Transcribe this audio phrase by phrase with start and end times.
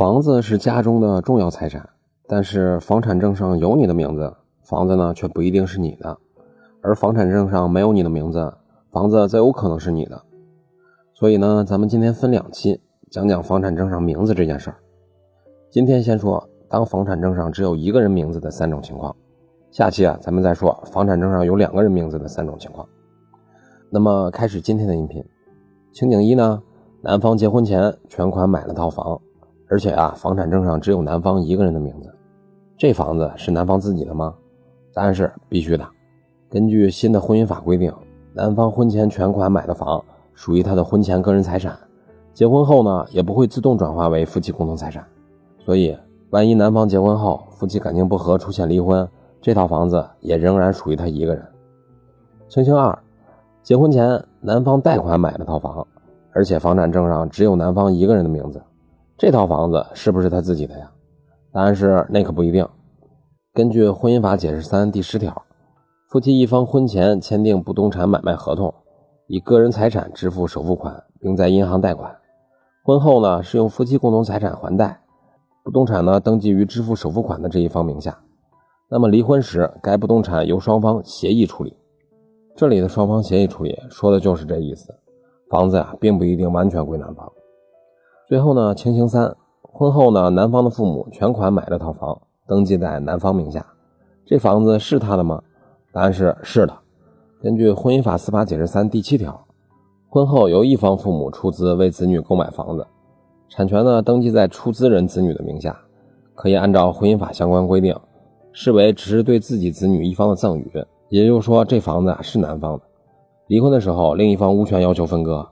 [0.00, 1.86] 房子是家中的重要财产，
[2.26, 6.16] 但是房产证上有你的名字，房子呢却不一定是你的；
[6.80, 8.50] 而房产证上没有你的名字，
[8.90, 10.22] 房子则有可能是你的。
[11.12, 14.76] 所以呢，咱们今天分两期讲讲房产证上名字这件事儿。
[15.68, 19.14] 今天先说当房产证上只有一个人名字的三种情况，
[19.70, 22.88] 下期啊咱们再说房产证上有两个人名字的三种情况。
[23.90, 25.22] 那么开始今天的音频，
[25.92, 26.62] 情景一呢，
[27.02, 29.20] 男方结婚前全款买了套房。
[29.70, 32.12] 而且啊，房产证上只有男方一个人的名字，
[32.76, 34.34] 这房子是男方自己的吗？
[34.92, 35.86] 答案是必须的。
[36.50, 37.94] 根据新的婚姻法规定，
[38.34, 40.04] 男方婚前全款买的房
[40.34, 41.78] 属于他的婚前个人财产，
[42.34, 45.06] 结婚后呢也不会自动转化为夫妻共同财产。
[45.64, 45.96] 所以，
[46.30, 49.08] 万一男方结婚后夫妻感情不和出现离婚，
[49.40, 51.46] 这套房子也仍然属于他一个人。
[52.48, 52.98] 情形二，
[53.62, 55.86] 结婚前男方贷款买了套房，
[56.32, 58.60] 而且房产证上只有男方一个人的名字。
[59.20, 60.90] 这套房子是不是他自己的呀？
[61.52, 62.66] 答案是那可不一定。
[63.52, 65.44] 根据《婚姻法解释三》第十条，
[66.08, 68.72] 夫妻一方婚前签订不动产买卖合同，
[69.26, 72.16] 以个人财产支付首付款，并在银行贷款，
[72.82, 74.98] 婚后呢是用夫妻共同财产还贷，
[75.62, 78.18] 不动产呢登记于支付首付款的这一方名下。
[78.88, 81.76] 那么离婚时，该不动产由双方协议处理。
[82.56, 84.94] 这里的双方协议处理说的就是这意思，
[85.50, 87.30] 房子呀并不一定完全归男方。
[88.30, 93.66] 最后呢，情形三，婚后呢，男方的父母全款买了套房，登记在男方名下，
[94.24, 95.42] 这房子是他的吗？
[95.92, 96.72] 答案是是的。
[97.42, 99.44] 根据《婚姻法司法解释三》第七条，
[100.08, 102.86] 婚后由一方父母出资为子女购买房子，
[103.48, 105.76] 产权呢登记在出资人子女的名下，
[106.36, 107.92] 可以按照婚姻法相关规定，
[108.52, 110.70] 视为只是对自己子女一方的赠与，
[111.08, 112.82] 也就是说这房子啊是男方的。
[113.48, 115.44] 离婚的时候，另一方无权要求分割，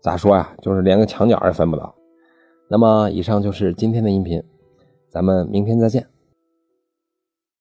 [0.00, 0.48] 咋说呀？
[0.62, 1.94] 就是连个墙角也分不到。
[2.72, 4.42] 那么，以上就是今天的音频，
[5.10, 6.06] 咱们明天再见。